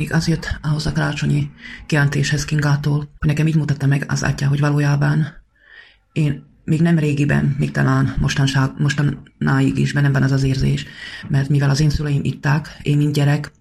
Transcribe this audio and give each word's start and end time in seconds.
Még 0.00 0.12
az 0.12 0.28
jött 0.28 0.58
ahhoz 0.62 0.86
a 0.86 0.92
karácsonyi 0.92 1.50
kijelentéshez 1.86 2.44
Kingától, 2.44 2.96
hogy 2.96 3.28
nekem 3.28 3.46
így 3.46 3.56
mutatta 3.56 3.86
meg 3.86 4.04
az 4.08 4.22
atya, 4.22 4.48
hogy 4.48 4.60
valójában 4.60 5.26
én 6.12 6.44
még 6.64 6.80
nem 6.80 6.98
régiben, 6.98 7.56
még 7.58 7.70
talán 7.70 8.14
mostanság, 8.18 8.70
mostanáig 8.78 9.78
is 9.78 9.92
bennem 9.92 10.12
van 10.12 10.22
az 10.22 10.32
az 10.32 10.42
érzés, 10.42 10.86
mert 11.28 11.48
mivel 11.48 11.70
az 11.70 11.80
én 11.80 11.90
szüleim 11.90 12.20
itták, 12.24 12.78
én 12.82 12.96
mint 12.96 13.12
gyerek, 13.12 13.52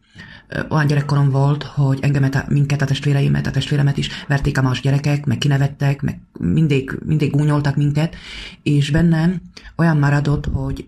olyan 0.69 0.87
gyerekkorom 0.87 1.29
volt, 1.29 1.63
hogy 1.63 1.99
engemet, 2.01 2.49
minket, 2.49 2.81
a 2.81 2.85
testvéreimet, 2.85 3.47
a 3.47 3.51
testvéremet 3.51 3.97
is 3.97 4.09
verték 4.27 4.57
a 4.57 4.61
más 4.61 4.81
gyerekek, 4.81 5.25
meg 5.25 5.37
kinevettek, 5.37 6.01
meg 6.01 6.19
mindig, 6.39 6.99
mindig 7.05 7.31
gúnyoltak 7.31 7.75
minket, 7.75 8.15
és 8.63 8.91
bennem 8.91 9.41
olyan 9.75 9.97
maradott, 9.97 10.45
hogy 10.45 10.87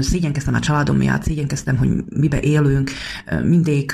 szégyenkeztem 0.00 0.54
a 0.54 0.60
családom 0.60 0.96
miatt, 0.96 1.22
szégyenkeztem, 1.22 1.76
hogy 1.76 1.88
mibe 2.08 2.40
élünk, 2.40 2.90
mindig 3.42 3.92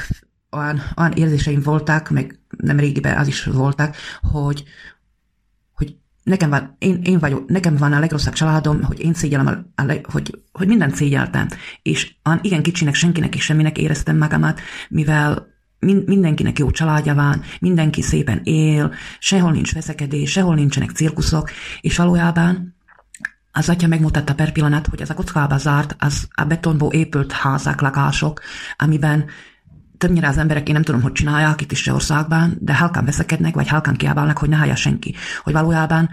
olyan, 0.53 0.83
olyan 0.97 1.13
érzéseim 1.13 1.61
voltak, 1.63 2.11
meg 2.11 2.39
nem 2.57 2.79
régiben 2.79 3.19
az 3.19 3.27
is 3.27 3.45
voltak, 3.45 3.97
hogy, 4.21 4.65
hogy 5.73 5.97
nekem 6.23 6.51
van, 6.51 6.77
én, 6.79 7.01
én 7.03 7.19
vagyok, 7.19 7.49
nekem 7.49 7.77
van 7.77 7.93
a 7.93 7.99
legrosszabb 7.99 8.35
családom, 8.35 8.83
hogy 8.83 9.01
én 9.01 9.15
szégyellem, 9.15 9.47
a, 9.77 9.83
a, 9.83 9.99
hogy, 10.03 10.43
hogy 10.53 10.67
mindent 10.67 10.95
szégyeltem. 10.95 11.49
És 11.83 12.15
an, 12.23 12.39
igen 12.43 12.63
kicsinek, 12.63 12.95
senkinek 12.95 13.35
és 13.35 13.45
semminek 13.45 13.79
éreztem 13.79 14.17
magamat, 14.17 14.61
mivel 14.89 15.51
mindenkinek 16.07 16.59
jó 16.59 16.71
családja 16.71 17.15
van, 17.15 17.43
mindenki 17.61 18.03
szépen 18.03 18.41
él, 18.45 18.95
sehol 19.19 19.53
nincs 19.53 19.75
veszekedés, 19.75 20.31
sehol 20.31 20.55
nincsenek 20.55 20.91
cirkuszok, 20.91 21.51
és 21.81 21.97
valójában 21.97 22.75
az 23.53 23.69
atya 23.69 23.87
megmutatta 23.87 24.35
per 24.35 24.53
pillanat, 24.53 24.87
hogy 24.87 25.01
ez 25.01 25.11
a 25.11 25.15
kockába 25.15 25.59
zárt, 25.59 25.97
az 25.99 26.29
a 26.35 26.45
betonból 26.45 26.93
épült 26.93 27.33
házak, 27.33 27.81
lakások, 27.81 28.41
amiben 28.77 29.25
többnyire 30.03 30.29
az 30.29 30.39
emberek, 30.39 30.69
én 30.69 30.75
nem 30.75 30.83
tudom, 30.83 31.03
hogy 31.03 31.13
csinálják 31.13 31.61
itt 31.61 31.73
is 31.73 31.87
országban, 31.87 32.57
de 32.61 32.77
halkan 32.77 33.05
veszekednek, 33.05 33.55
vagy 33.55 33.69
halkan 33.69 33.95
kiabálnak, 33.95 34.39
hogy 34.39 34.49
ne 34.49 34.57
hallja 34.57 34.75
senki. 34.75 35.15
Hogy 35.43 35.53
valójában 35.53 36.11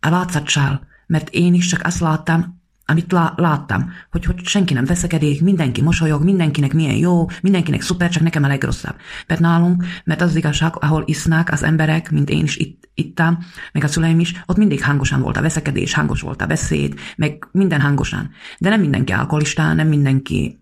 a 0.00 0.08
látszatság, 0.08 0.78
mert 1.06 1.28
én 1.30 1.54
is 1.54 1.66
csak 1.66 1.80
azt 1.84 2.00
láttam, 2.00 2.60
amit 2.86 3.12
lá- 3.12 3.38
láttam, 3.38 3.90
hogy, 4.10 4.24
hogy 4.24 4.44
senki 4.44 4.74
nem 4.74 4.84
veszekedik, 4.84 5.42
mindenki 5.42 5.82
mosolyog, 5.82 6.24
mindenkinek 6.24 6.72
milyen 6.72 6.96
jó, 6.96 7.26
mindenkinek 7.42 7.82
szuper, 7.82 8.10
csak 8.10 8.22
nekem 8.22 8.44
a 8.44 8.48
legrosszabb. 8.48 8.94
Mert 9.26 9.40
nálunk, 9.40 9.84
mert 10.04 10.20
az, 10.20 10.28
az 10.28 10.36
igazság, 10.36 10.72
ahol 10.74 11.02
isznak 11.06 11.48
az 11.48 11.62
emberek, 11.62 12.10
mint 12.10 12.30
én 12.30 12.42
is 12.42 12.56
itt, 12.56 12.88
ittam, 12.94 13.38
meg 13.72 13.84
a 13.84 13.88
szüleim 13.88 14.20
is, 14.20 14.42
ott 14.46 14.56
mindig 14.56 14.84
hangosan 14.84 15.20
volt 15.20 15.36
a 15.36 15.42
veszekedés, 15.42 15.94
hangos 15.94 16.20
volt 16.20 16.42
a 16.42 16.46
beszéd, 16.46 16.94
meg 17.16 17.48
minden 17.52 17.80
hangosan. 17.80 18.30
De 18.58 18.68
nem 18.68 18.80
mindenki 18.80 19.12
alkoholista, 19.12 19.72
nem 19.72 19.88
mindenki 19.88 20.58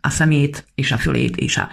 a 0.00 0.10
szemét 0.10 0.66
és 0.74 0.92
a 0.92 0.98
fülét 0.98 1.36
és, 1.36 1.56
a, 1.56 1.68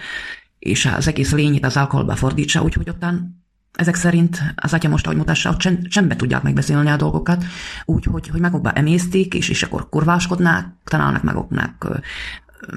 és 0.59 0.85
az 0.85 1.07
egész 1.07 1.31
lényét 1.31 1.65
az 1.65 1.77
alkoholba 1.77 2.15
fordítsa, 2.15 2.61
úgyhogy 2.61 2.89
ottan 2.89 3.43
ezek 3.75 3.95
szerint 3.95 4.53
az 4.55 4.73
atya 4.73 4.89
most, 4.89 5.05
ahogy 5.05 5.17
mutassa, 5.17 5.49
hogy 5.49 5.57
csend, 5.57 5.87
csendbe 5.87 6.15
tudják 6.15 6.41
megbeszélni 6.41 6.89
a 6.89 6.95
dolgokat, 6.95 7.45
úgy, 7.85 8.03
hogy, 8.05 8.27
hogy 8.27 8.41
magukba 8.41 8.71
emésztik, 8.71 9.33
és, 9.33 9.49
és 9.49 9.63
akkor 9.63 9.89
kurváskodnák, 9.89 10.67
találnak 10.83 11.23
maguknak 11.23 12.01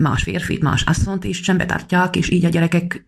más 0.00 0.22
férfit, 0.22 0.62
más 0.62 0.82
asszont, 0.82 1.24
és 1.24 1.40
csendbe 1.40 1.66
tartják, 1.66 2.16
és 2.16 2.30
így 2.30 2.44
a 2.44 2.48
gyerekek 2.48 3.06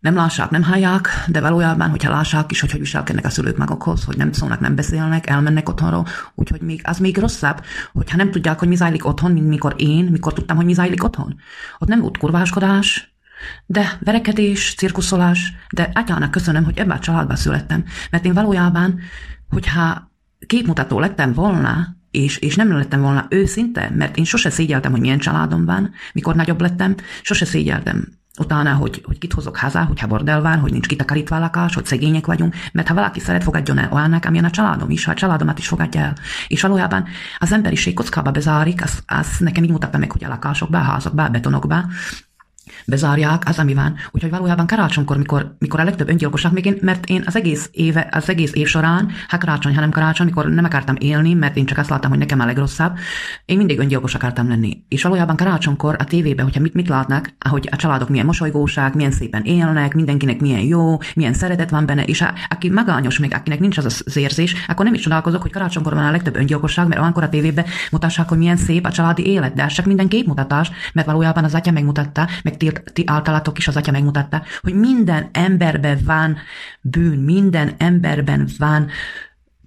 nem 0.00 0.14
lássák, 0.14 0.50
nem 0.50 0.62
hallják, 0.62 1.08
de 1.26 1.40
valójában, 1.40 1.90
hogyha 1.90 2.10
lássák 2.10 2.50
is, 2.50 2.60
hogy 2.60 2.70
hogy 2.70 2.80
viselkednek 2.80 3.24
a 3.24 3.30
szülők 3.30 3.56
magukhoz, 3.56 4.04
hogy 4.04 4.16
nem 4.16 4.32
szólnak, 4.32 4.60
nem 4.60 4.74
beszélnek, 4.74 5.26
elmennek 5.26 5.68
otthonról, 5.68 6.06
úgyhogy 6.34 6.60
még, 6.60 6.80
az 6.84 6.98
még 6.98 7.18
rosszabb, 7.18 7.64
hogyha 7.92 8.16
nem 8.16 8.30
tudják, 8.30 8.58
hogy 8.58 8.68
mi 8.68 8.76
zajlik 8.76 9.06
otthon, 9.06 9.32
mint 9.32 9.48
mikor 9.48 9.74
én, 9.76 10.04
mikor 10.04 10.32
tudtam, 10.32 10.56
hogy 10.56 10.64
mi 10.64 10.72
zajlik 10.72 11.04
otthon. 11.04 11.36
Ott 11.78 11.88
nem 11.88 12.00
volt 12.00 12.18
kurváskodás, 12.18 13.14
de 13.66 13.98
verekedés, 14.00 14.74
cirkuszolás, 14.74 15.52
de 15.74 15.90
atyának 15.94 16.30
köszönöm, 16.30 16.64
hogy 16.64 16.78
ebben 16.78 16.96
a 16.96 17.00
családban 17.00 17.36
születtem, 17.36 17.84
mert 18.10 18.24
én 18.24 18.32
valójában, 18.32 19.00
hogyha 19.48 20.10
képmutató 20.46 20.98
lettem 20.98 21.32
volna, 21.32 21.96
és, 22.10 22.36
és 22.36 22.56
nem 22.56 22.72
lettem 22.72 23.00
volna 23.00 23.26
őszinte, 23.28 23.90
mert 23.94 24.16
én 24.16 24.24
sose 24.24 24.50
szégyeltem, 24.50 24.90
hogy 24.90 25.00
milyen 25.00 25.18
családom 25.18 25.64
van, 25.64 25.92
mikor 26.12 26.34
nagyobb 26.34 26.60
lettem, 26.60 26.94
sose 27.22 27.44
szégyeltem 27.44 28.08
utána, 28.38 28.74
hogy, 28.74 29.02
hogy 29.06 29.18
kit 29.18 29.32
hozok 29.32 29.56
haza, 29.56 29.84
hogyha 29.84 30.06
bordel 30.06 30.40
van, 30.40 30.58
hogy 30.58 30.72
nincs 30.72 30.86
kitakarítva 30.86 31.36
a 31.36 31.38
lakás, 31.38 31.74
hogy 31.74 31.86
szegények 31.86 32.26
vagyunk, 32.26 32.54
mert 32.72 32.88
ha 32.88 32.94
valaki 32.94 33.20
szeret, 33.20 33.42
fogadjon 33.42 33.78
el 33.78 33.92
olyannak, 33.92 34.24
amilyen 34.24 34.44
a 34.44 34.50
családom 34.50 34.90
is, 34.90 35.04
ha 35.04 35.10
a 35.10 35.14
családomat 35.14 35.58
is 35.58 35.68
fogadja 35.68 36.00
el. 36.00 36.14
És 36.48 36.62
valójában 36.62 37.04
az 37.38 37.52
emberiség 37.52 37.94
kockába 37.94 38.30
bezárik, 38.30 38.82
az, 38.82 39.02
az 39.06 39.26
nekem 39.38 39.64
így 39.64 39.70
mutatta 39.70 39.98
meg, 39.98 40.12
hogy 40.12 40.24
a 40.24 40.28
lakásokba, 40.28 40.78
a 40.78 40.82
házakba, 40.82 41.24
a 41.24 41.28
betonokba, 41.28 41.84
bezárják, 42.86 43.42
az, 43.46 43.58
ami 43.58 43.74
van. 43.74 43.94
Úgyhogy 44.10 44.30
valójában 44.30 44.66
karácsonykor, 44.66 45.16
mikor, 45.16 45.56
mikor 45.58 45.80
a 45.80 45.84
legtöbb 45.84 46.08
öngyilkosság, 46.08 46.52
még 46.52 46.66
én, 46.66 46.78
mert 46.80 47.06
én 47.06 47.22
az 47.26 47.36
egész, 47.36 47.68
éve, 47.72 48.08
az 48.10 48.28
egész 48.28 48.52
év 48.54 48.66
során, 48.66 49.10
ha 49.28 49.38
karácsony, 49.38 49.74
hanem 49.74 49.90
karácsony, 49.90 50.26
mikor 50.26 50.46
nem 50.46 50.64
akartam 50.64 50.94
élni, 50.98 51.34
mert 51.34 51.56
én 51.56 51.66
csak 51.66 51.78
azt 51.78 51.88
láttam, 51.88 52.10
hogy 52.10 52.18
nekem 52.18 52.40
a 52.40 52.44
legrosszabb, 52.44 52.98
én 53.44 53.56
mindig 53.56 53.78
öngyilkos 53.78 54.14
akartam 54.14 54.48
lenni. 54.48 54.84
És 54.88 55.02
valójában 55.02 55.36
karácsonykor 55.36 55.96
a 55.98 56.04
tévében, 56.04 56.44
hogyha 56.44 56.60
mit, 56.60 56.74
mit 56.74 56.88
látnak, 56.88 57.32
ahogy 57.38 57.68
a 57.70 57.76
családok 57.76 58.08
milyen 58.08 58.26
mosolygóság, 58.26 58.94
milyen 58.94 59.10
szépen 59.10 59.42
élnek, 59.42 59.94
mindenkinek 59.94 60.40
milyen 60.40 60.60
jó, 60.60 60.98
milyen 61.14 61.34
szeretet 61.34 61.70
van 61.70 61.86
benne, 61.86 62.04
és 62.04 62.20
a, 62.20 62.32
aki 62.48 62.70
magányos, 62.70 63.18
még 63.18 63.34
akinek 63.34 63.60
nincs 63.60 63.78
az 63.78 64.02
az 64.06 64.16
érzés, 64.16 64.54
akkor 64.68 64.84
nem 64.84 64.94
is 64.94 65.00
csodálkozok, 65.00 65.42
hogy 65.42 65.52
karácsonykor 65.52 65.94
van 65.94 66.06
a 66.06 66.10
legtöbb 66.10 66.36
öngyilkosság, 66.36 66.86
mert 66.86 67.00
olyankor 67.00 67.22
a 67.22 67.28
tévében 67.28 67.64
mutassák, 67.90 68.28
hogy 68.28 68.38
milyen 68.38 68.56
szép 68.56 68.86
a 68.86 68.90
családi 68.90 69.26
élet, 69.26 69.54
de 69.54 69.62
ez 69.62 69.72
csak 69.72 69.86
minden 69.86 70.08
képmutatás, 70.08 70.70
mert 70.92 71.06
valójában 71.06 71.44
az 71.44 71.54
atya 71.54 71.70
megmutatta, 71.70 72.28
meg 72.42 72.55
ti, 72.56 72.72
ti 72.92 73.02
általatok 73.06 73.58
is 73.58 73.68
az 73.68 73.76
atya 73.76 73.90
megmutatta, 73.92 74.42
hogy 74.60 74.74
minden 74.74 75.28
emberben 75.32 75.98
van 76.04 76.36
bűn, 76.80 77.18
minden 77.18 77.74
emberben 77.78 78.48
van 78.58 78.88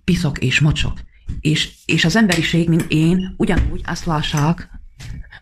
piszok 0.03 0.39
és 0.39 0.59
mocsok. 0.59 0.93
És, 1.41 1.71
és 1.85 2.05
az 2.05 2.15
emberiség, 2.15 2.69
mint 2.69 2.85
én, 2.87 3.33
ugyanúgy 3.37 3.81
azt 3.85 4.05
lássák, 4.05 4.69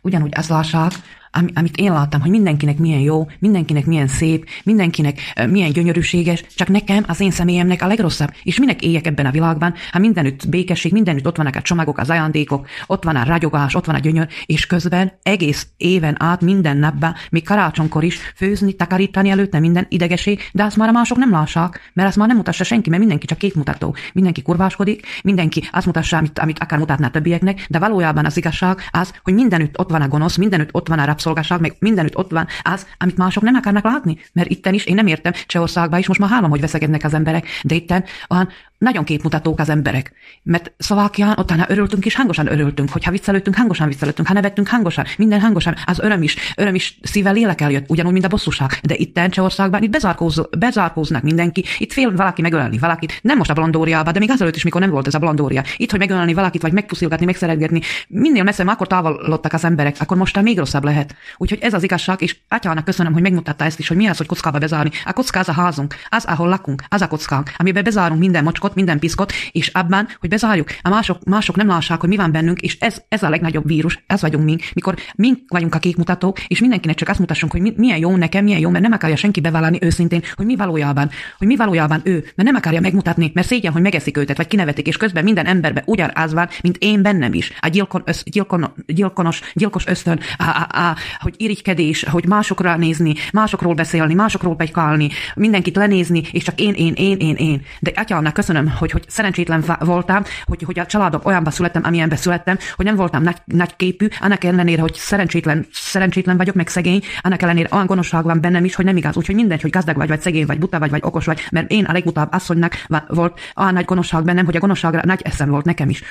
ugyanúgy 0.01 0.33
azt 0.35 0.49
lássák, 0.49 0.91
amit 1.31 1.77
én 1.77 1.91
láttam, 1.91 2.21
hogy 2.21 2.29
mindenkinek 2.29 2.77
milyen 2.77 2.99
jó, 2.99 3.27
mindenkinek 3.39 3.85
milyen 3.85 4.07
szép, 4.07 4.49
mindenkinek 4.63 5.19
milyen 5.49 5.71
gyönyörűséges, 5.71 6.43
csak 6.55 6.67
nekem, 6.67 7.03
az 7.07 7.19
én 7.19 7.31
személyemnek 7.31 7.81
a 7.81 7.87
legrosszabb. 7.87 8.33
És 8.43 8.59
minek 8.59 8.81
éljek 8.81 9.07
ebben 9.07 9.25
a 9.25 9.31
világban, 9.31 9.73
ha 9.91 9.99
mindenütt 9.99 10.49
békesség, 10.49 10.91
mindenütt 10.91 11.27
ott 11.27 11.37
vannak 11.37 11.55
a 11.55 11.61
csomagok, 11.61 11.97
az 11.97 12.09
ajándékok, 12.09 12.67
ott 12.87 13.03
van 13.03 13.15
a 13.15 13.23
ragyogás, 13.23 13.75
ott 13.75 13.85
van 13.85 13.95
a 13.95 13.99
gyönyör, 13.99 14.27
és 14.45 14.65
közben 14.65 15.11
egész 15.23 15.67
éven 15.77 16.15
át 16.19 16.41
minden 16.41 16.77
napban, 16.77 17.15
még 17.29 17.43
karácsonykor 17.43 18.03
is 18.03 18.19
főzni, 18.35 18.73
takarítani 18.73 19.29
előtte 19.29 19.59
minden 19.59 19.85
idegeség, 19.89 20.49
de 20.53 20.63
azt 20.63 20.77
már 20.77 20.89
a 20.89 20.91
mások 20.91 21.17
nem 21.17 21.31
lássák, 21.31 21.91
mert 21.93 22.07
azt 22.07 22.17
már 22.17 22.27
nem 22.27 22.37
mutassa 22.37 22.63
senki, 22.63 22.89
mert 22.89 23.01
mindenki 23.01 23.25
csak 23.25 23.37
képmutató. 23.37 23.95
Mindenki 24.13 24.41
kurváskodik, 24.41 25.05
mindenki 25.23 25.63
azt 25.71 25.85
mutassa, 25.85 26.17
amit, 26.17 26.39
amit 26.39 26.59
akár 26.59 26.79
mutatná 26.79 27.07
többieknek, 27.07 27.65
de 27.69 27.79
valójában 27.79 28.25
az 28.25 28.37
igazság 28.37 28.79
az, 28.91 29.13
hogy 29.23 29.33
mindenütt 29.33 29.79
ott 29.79 29.89
van 29.89 30.01
a 30.01 30.07
gonosz, 30.07 30.35
mindenütt 30.35 30.69
ott 30.71 30.87
van 30.87 30.99
a 30.99 31.05
rabszolgaság, 31.17 31.59
meg 31.59 31.75
mindenütt 31.79 32.17
ott 32.17 32.31
van 32.31 32.47
az, 32.63 32.85
amit 32.97 33.17
mások 33.17 33.43
nem 33.43 33.55
akarnak 33.55 33.83
látni. 33.83 34.17
Mert 34.33 34.49
itten 34.49 34.73
is, 34.73 34.85
én 34.85 34.95
nem 34.95 35.07
értem, 35.07 35.33
Csehországban 35.45 35.99
is 35.99 36.07
most 36.07 36.19
már 36.19 36.29
hálom, 36.29 36.49
hogy 36.49 36.61
veszegednek 36.61 37.03
az 37.03 37.13
emberek, 37.13 37.47
de 37.63 37.75
itten 37.75 38.03
olyan 38.29 38.49
nagyon 38.77 39.03
képmutatók 39.03 39.59
az 39.59 39.69
emberek. 39.69 40.11
Mert 40.43 40.71
Szlovákián 40.77 41.37
ott 41.37 41.53
örültünk 41.67 42.05
és 42.05 42.15
hangosan 42.15 42.51
örültünk, 42.51 42.89
hogyha 42.89 43.11
viccelődtünk, 43.11 43.55
hangosan 43.55 43.87
viccelődtünk, 43.87 44.27
ha 44.27 44.33
nevettünk 44.33 44.67
hangosan, 44.67 45.05
minden 45.17 45.39
hangosan, 45.39 45.75
az 45.85 45.99
öröm 45.99 46.21
is, 46.21 46.35
öröm 46.55 46.75
is 46.75 46.99
szívvel 47.01 47.33
lélek 47.33 47.61
eljött, 47.61 47.89
ugyanúgy, 47.89 48.11
mint 48.11 48.25
a 48.25 48.27
bosszúság. 48.27 48.79
De 48.83 48.95
itt 48.95 49.19
Csehországban 49.29 49.83
itt 49.83 49.89
bezárkóz, 49.89 50.49
bezárkóznak 50.57 51.23
mindenki, 51.23 51.63
itt 51.77 51.93
fél 51.93 52.15
valaki 52.15 52.41
megölni 52.41 52.77
valakit, 52.77 53.19
nem 53.21 53.37
most 53.37 53.49
a 53.49 53.53
blondóriában, 53.53 54.13
de 54.13 54.19
még 54.19 54.31
azelőtt 54.31 54.55
is, 54.55 54.63
mikor 54.63 54.81
nem 54.81 54.89
volt 54.89 55.07
ez 55.07 55.13
a 55.13 55.19
blondória. 55.19 55.63
Itt, 55.77 55.91
hogy 55.91 55.99
megölni 55.99 56.33
valakit, 56.33 56.61
vagy 56.61 56.73
megpuszilgatni, 56.73 57.25
megszeretgetni, 57.25 57.81
minél 58.07 58.43
messze 58.43 58.63
akkor 58.63 58.87
távolodtak 58.87 59.53
az 59.53 59.63
emberek, 59.63 59.95
akkor 59.99 60.17
most 60.17 60.41
még 60.41 60.57
rosszabb 60.57 60.83
lehet. 60.83 61.06
Úgyhogy 61.37 61.59
ez 61.61 61.73
az 61.73 61.83
igazság, 61.83 62.21
és 62.21 62.37
atyának 62.47 62.85
köszönöm, 62.85 63.13
hogy 63.13 63.21
megmutatta 63.21 63.65
ezt 63.65 63.79
is, 63.79 63.87
hogy 63.87 63.97
mi 63.97 64.07
az, 64.07 64.17
hogy 64.17 64.25
kockába 64.25 64.57
bezárni. 64.57 64.91
A 65.05 65.13
kocka 65.13 65.39
az 65.39 65.49
a 65.49 65.51
házunk, 65.51 65.95
az, 66.09 66.25
ahol 66.25 66.47
lakunk, 66.47 66.83
az 66.89 67.01
a 67.01 67.07
kockánk, 67.07 67.51
amiben 67.57 67.83
bezárunk 67.83 68.19
minden 68.19 68.43
mocskot, 68.43 68.75
minden 68.75 68.99
piszkot, 68.99 69.33
és 69.51 69.67
abban, 69.67 70.07
hogy 70.19 70.29
bezárjuk, 70.29 70.69
a 70.81 70.89
mások, 70.89 71.23
mások 71.23 71.55
nem 71.55 71.67
lássák, 71.67 71.99
hogy 71.99 72.09
mi 72.09 72.15
van 72.15 72.31
bennünk, 72.31 72.61
és 72.61 72.77
ez, 72.79 73.01
ez 73.09 73.23
a 73.23 73.29
legnagyobb 73.29 73.67
vírus, 73.67 74.03
ez 74.07 74.21
vagyunk 74.21 74.45
mi, 74.45 74.55
mikor 74.73 74.95
mi 75.15 75.33
vagyunk 75.47 75.75
a 75.75 75.79
képmutatók, 75.79 76.39
és 76.47 76.59
mindenkinek 76.59 76.95
csak 76.95 77.09
azt 77.09 77.19
mutassunk, 77.19 77.51
hogy 77.51 77.61
mi, 77.61 77.73
milyen 77.77 77.97
jó 77.97 78.15
nekem, 78.15 78.43
milyen 78.43 78.59
jó, 78.59 78.69
mert 78.69 78.83
nem 78.83 78.91
akarja 78.91 79.15
senki 79.15 79.41
bevállalni 79.41 79.77
őszintén, 79.81 80.21
hogy 80.35 80.45
mi 80.45 80.55
valójában, 80.55 81.09
hogy 81.37 81.47
mi 81.47 81.55
valójában 81.55 82.01
ő, 82.03 82.13
mert 82.13 82.49
nem 82.49 82.55
akarja 82.55 82.81
megmutatni, 82.81 83.31
mert 83.33 83.47
szégyen, 83.47 83.71
hogy 83.71 83.81
megeszik 83.81 84.17
őtet, 84.17 84.37
vagy 84.37 84.47
kinevetik, 84.47 84.87
és 84.87 84.97
közben 84.97 85.23
minden 85.23 85.45
emberbe 85.45 85.83
ugyanaz 85.85 86.33
van, 86.33 86.49
mint 86.61 86.77
én 86.79 87.01
bennem 87.01 87.33
is. 87.33 87.53
A 87.59 87.67
gyilkon, 87.67 88.01
össz, 88.05 88.23
gyilkon, 88.23 88.73
gyilkonos, 88.85 89.41
gyilkos 89.53 89.87
ösztön, 89.87 90.19
a, 90.37 90.43
a, 90.43 90.67
a, 90.77 90.96
hogy 91.19 91.33
irigykedés, 91.37 92.03
hogy 92.03 92.27
másokra 92.27 92.77
nézni, 92.77 93.13
másokról 93.33 93.73
beszélni, 93.73 94.13
másokról 94.13 94.55
pegykálni, 94.55 95.09
mindenkit 95.35 95.75
lenézni, 95.75 96.21
és 96.31 96.43
csak 96.43 96.59
én, 96.59 96.73
én, 96.73 96.93
én, 96.93 97.17
én, 97.17 97.35
én. 97.35 97.61
De 97.79 97.91
atyámnak 97.95 98.33
köszönöm, 98.33 98.69
hogy, 98.77 98.91
hogy 98.91 99.05
szerencsétlen 99.07 99.63
voltam, 99.79 100.23
hogy, 100.45 100.63
hogy 100.63 100.79
a 100.79 100.85
családok 100.85 101.25
olyanba 101.25 101.51
születtem, 101.51 101.81
amilyenbe 101.85 102.15
születtem, 102.15 102.57
hogy 102.75 102.85
nem 102.85 102.95
voltam 102.95 103.23
nagy, 103.23 103.37
nagy 103.45 103.75
képű, 103.75 104.07
annak 104.19 104.43
ellenére, 104.43 104.81
hogy 104.81 104.93
szerencsétlen, 104.93 105.65
szerencsétlen 105.71 106.37
vagyok, 106.37 106.55
meg 106.55 106.67
szegény, 106.67 107.01
annak 107.21 107.41
ellenére 107.41 107.69
olyan 107.71 107.85
gonoszság 107.85 108.23
van 108.23 108.41
bennem 108.41 108.65
is, 108.65 108.75
hogy 108.75 108.85
nem 108.85 108.97
igaz. 108.97 109.17
Úgyhogy 109.17 109.35
mindegy, 109.35 109.61
hogy 109.61 109.71
gazdag 109.71 109.95
vagy, 109.95 110.07
vagy 110.07 110.21
szegény 110.21 110.45
vagy, 110.45 110.59
buta 110.59 110.79
vagy, 110.79 110.89
vagy 110.89 111.01
okos 111.03 111.25
vagy, 111.25 111.47
mert 111.51 111.71
én 111.71 111.85
a 111.85 111.91
legbutább 111.91 112.33
asszonynak 112.33 112.85
volt 113.07 113.39
olyan 113.55 113.73
nagy 113.73 113.85
gonoszság 113.85 114.23
bennem, 114.23 114.45
hogy 114.45 114.55
a 114.55 114.59
gonoszságra 114.59 115.01
nagy 115.03 115.21
eszem 115.23 115.49
volt 115.49 115.65
nekem 115.65 115.89
is. 115.89 116.03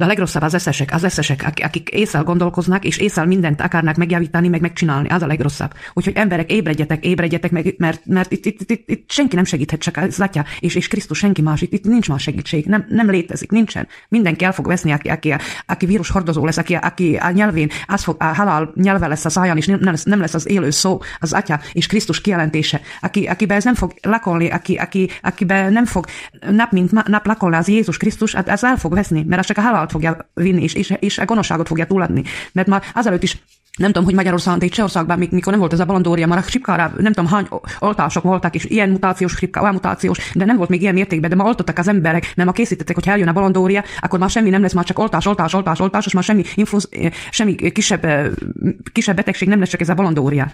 De 0.00 0.06
a 0.06 0.08
legrosszabb 0.08 0.42
az 0.42 0.54
eszesek, 0.54 0.92
az 0.92 1.04
eszesek, 1.04 1.52
akik 1.62 1.88
észre 1.88 2.18
gondolkoznak, 2.18 2.84
és 2.84 2.96
észre 2.96 3.24
mindent 3.24 3.60
akarnak 3.60 3.96
megjavítani, 3.96 4.48
meg 4.48 4.60
megcsinálni, 4.60 5.08
az 5.08 5.22
a 5.22 5.26
legrosszabb. 5.26 5.72
Úgyhogy 5.92 6.16
emberek, 6.16 6.50
ébredjetek, 6.50 7.04
ébredjetek 7.04 7.50
meg, 7.50 7.74
mert, 7.78 8.06
mert 8.06 8.32
itt, 8.32 8.46
itt, 8.46 8.70
itt, 8.70 8.88
itt, 8.88 9.10
senki 9.10 9.34
nem 9.34 9.44
segíthet, 9.44 9.80
csak 9.80 9.96
az 9.96 10.20
atya 10.20 10.44
és, 10.60 10.74
és 10.74 10.88
Krisztus 10.88 11.18
senki 11.18 11.42
más, 11.42 11.60
itt, 11.60 11.72
itt 11.72 11.84
nincs 11.84 12.08
más 12.08 12.22
segítség, 12.22 12.66
nem, 12.66 12.86
nem 12.88 13.10
létezik, 13.10 13.50
nincsen. 13.50 13.88
Mindenki 14.08 14.44
el 14.44 14.52
fog 14.52 14.66
veszni, 14.66 14.92
aki, 14.92 15.08
aki, 15.08 15.34
aki 15.66 15.86
vírus 15.86 16.10
hordozó 16.10 16.44
lesz, 16.44 16.56
aki, 16.56 16.74
aki 16.74 17.16
a 17.16 17.30
nyelvén, 17.30 17.70
az 17.86 18.02
fog, 18.02 18.16
a 18.18 18.24
halál 18.24 18.70
nyelve 18.74 19.06
lesz 19.06 19.24
a 19.24 19.30
száján, 19.30 19.56
és 19.56 19.66
nem, 19.66 19.80
lesz, 19.82 20.04
nem 20.04 20.20
lesz 20.20 20.34
az 20.34 20.48
élő 20.48 20.70
szó, 20.70 21.00
az 21.18 21.32
atya 21.32 21.60
és 21.72 21.86
Krisztus 21.86 22.20
kijelentése, 22.20 22.80
aki, 23.00 23.26
akiben 23.26 23.56
ez 23.56 23.64
nem 23.64 23.74
fog 23.74 23.94
lakolni, 24.02 24.50
aki, 24.50 24.74
aki, 24.74 25.10
akiben 25.22 25.72
nem 25.72 25.84
fog 25.84 26.06
nap 26.50 26.70
mint 26.70 27.08
nap 27.08 27.26
lakolni 27.26 27.56
az 27.56 27.68
Jézus 27.68 27.96
Krisztus, 27.96 28.34
hát 28.34 28.48
ez 28.48 28.64
el 28.64 28.76
fog 28.76 28.94
veszni, 28.94 29.24
mert 29.28 29.40
az 29.40 29.46
csak 29.46 29.58
a 29.58 29.60
halál 29.60 29.88
halált 29.90 30.26
fogja 30.30 30.30
vinni, 30.34 30.62
és, 30.62 30.74
és, 30.74 30.94
és 30.98 31.18
a 31.18 31.24
gonoszságot 31.24 31.68
fogja 31.68 31.86
túladni. 31.86 32.22
Mert 32.52 32.68
már 32.68 32.82
azelőtt 32.94 33.22
is 33.22 33.38
nem 33.76 33.88
tudom, 33.88 34.04
hogy 34.04 34.14
Magyarországon, 34.14 34.58
de 34.58 34.64
itt 34.64 34.72
Csehországban, 34.72 35.18
mikor 35.18 35.52
nem 35.52 35.58
volt 35.58 35.72
ez 35.72 35.80
a 35.80 35.84
balandória, 35.84 36.26
már 36.26 36.38
a 36.38 36.42
skripkára 36.42 36.92
nem 36.98 37.12
tudom, 37.12 37.30
hány 37.30 37.48
oltások 37.78 38.22
voltak, 38.22 38.54
és 38.54 38.64
ilyen 38.64 38.88
mutációs 38.88 39.32
skripka, 39.32 39.60
olyan 39.60 39.74
mutációs, 39.74 40.32
de 40.34 40.44
nem 40.44 40.56
volt 40.56 40.68
még 40.68 40.80
ilyen 40.80 40.94
mértékben, 40.94 41.30
de 41.30 41.36
ma 41.36 41.44
oltottak 41.44 41.78
az 41.78 41.88
emberek, 41.88 42.32
mert 42.36 42.48
ma 42.48 42.54
készítettek, 42.54 42.94
hogy 42.94 43.08
eljön 43.08 43.28
a 43.28 43.32
balandória, 43.32 43.84
akkor 44.00 44.18
már 44.18 44.30
semmi 44.30 44.50
nem 44.50 44.62
lesz, 44.62 44.72
már 44.72 44.84
csak 44.84 44.98
oltás, 44.98 45.26
oltás, 45.26 45.54
oltás, 45.54 45.80
oltás, 45.80 46.06
és 46.06 46.12
már 46.12 46.22
semmi, 46.22 46.42
influsz, 46.54 46.88
semmi 47.30 47.54
kisebb, 47.54 48.06
kisebb 48.92 49.16
betegség 49.16 49.48
nem 49.48 49.58
lesz, 49.58 49.68
csak 49.68 49.80
ez 49.80 49.88
a 49.88 49.94
balandória. 49.94 50.52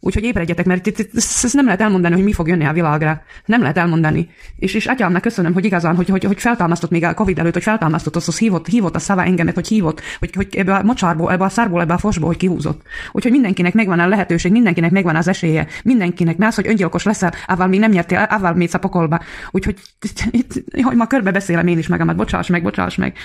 Úgyhogy 0.00 0.24
ébredjetek, 0.24 0.66
mert 0.66 0.86
itt, 0.86 0.98
itt, 0.98 1.16
ezt 1.16 1.54
nem 1.54 1.64
lehet 1.64 1.80
elmondani, 1.80 2.14
hogy 2.14 2.24
mi 2.24 2.32
fog 2.32 2.48
jönni 2.48 2.64
a 2.64 2.72
világra. 2.72 3.22
Nem 3.44 3.60
lehet 3.60 3.78
elmondani. 3.78 4.28
És, 4.58 4.74
és 4.74 4.86
atyámnak 4.86 5.22
köszönöm, 5.22 5.52
hogy 5.52 5.64
igazán, 5.64 5.96
hogy, 5.96 6.08
hogy, 6.08 6.24
hogy 6.24 6.40
feltámasztott 6.40 6.90
még 6.90 7.04
a 7.04 7.14
Covid 7.14 7.38
előtt, 7.38 7.52
hogy 7.52 7.62
feltámasztott, 7.62 8.16
az, 8.16 8.28
az 8.28 8.38
hívott, 8.38 8.66
hívott 8.66 8.94
a 8.94 8.98
szava 8.98 9.24
engemet, 9.24 9.54
hogy 9.54 9.68
hívott, 9.68 10.00
hogy, 10.18 10.34
hogy 10.34 10.56
ebbe 10.56 10.74
a 10.74 10.82
mocsárból, 10.82 11.32
ebbe 11.32 11.44
a 11.44 11.48
szárból, 11.48 11.80
ebbe 11.80 11.94
a 11.94 11.98
fosból, 11.98 12.28
hogy 12.28 12.36
kihúzott. 12.36 12.82
Úgyhogy 13.12 13.32
mindenkinek 13.32 13.74
megvan 13.74 13.98
a 13.98 14.08
lehetőség, 14.08 14.52
mindenkinek 14.52 14.90
megvan 14.90 15.16
az 15.16 15.28
esélye, 15.28 15.66
mindenkinek, 15.84 16.36
mert 16.36 16.50
az, 16.50 16.56
hogy 16.56 16.68
öngyilkos 16.68 17.02
leszel, 17.02 17.32
ával 17.46 17.66
még 17.66 17.80
nem 17.80 17.90
nyertél, 17.90 18.26
ával 18.28 18.54
mész 18.54 18.74
a 18.74 18.78
pokolba. 18.78 19.20
Úgyhogy 19.50 19.76
itt, 20.00 20.22
itt, 20.30 20.82
hogy 20.82 20.96
ma 20.96 21.06
körbe 21.06 21.30
beszélem 21.30 21.66
én 21.66 21.78
is 21.78 21.88
magamat, 21.88 22.16
bocsáss 22.16 22.48
meg, 22.48 22.62
bocsáss 22.62 22.94
meg. 22.94 23.16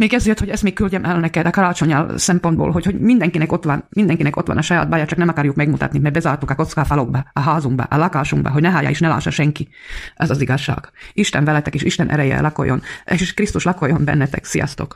Még 0.00 0.14
ezért, 0.14 0.38
hogy 0.38 0.48
ezt 0.48 0.62
még 0.62 0.74
küldjem 0.74 1.04
el 1.04 1.20
neked 1.20 1.46
a 1.46 1.50
karácsonyal 1.50 2.18
szempontból, 2.18 2.70
hogy, 2.70 2.84
hogy 2.84 3.00
mindenkinek 3.00 3.52
ott 3.52 3.64
van, 3.64 3.84
mindenkinek 3.88 4.36
ott 4.36 4.46
van 4.46 4.56
a 4.56 4.62
saját 4.62 4.88
baja, 4.88 5.06
csak 5.06 5.18
nem 5.18 5.28
akarjuk 5.28 5.54
megmutatni, 5.54 5.98
mert 5.98 6.14
bezártuk 6.14 6.50
a 6.50 6.54
kockáfalokba, 6.54 7.24
a 7.32 7.40
házunkba, 7.40 7.82
a 7.82 7.96
lakásunkba, 7.96 8.50
hogy 8.50 8.62
ne 8.62 8.70
hallja 8.70 8.88
és 8.88 9.00
ne 9.00 9.08
lássa 9.08 9.30
senki. 9.30 9.68
Ez 10.16 10.30
az 10.30 10.40
igazság. 10.40 10.90
Isten 11.12 11.44
veletek 11.44 11.74
és 11.74 11.82
Isten 11.82 12.10
ereje 12.10 12.40
lakoljon, 12.40 12.82
és 13.04 13.34
Krisztus 13.34 13.64
lakoljon 13.64 14.04
bennetek. 14.04 14.44
Sziasztok! 14.44 14.88